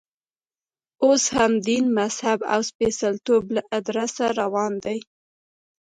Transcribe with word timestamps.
اوس 1.05 1.23
هم 1.35 1.53
دین، 1.67 1.85
مذهب 1.99 2.39
او 2.53 2.59
سپېڅلتوب 2.69 3.43
له 3.55 3.61
ادرسه 3.77 4.25
روان 4.39 4.73
دی. 4.85 4.99